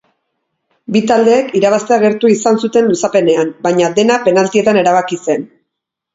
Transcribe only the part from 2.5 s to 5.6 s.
zuten luzapenean, baina dena penaltietan erabaki zen.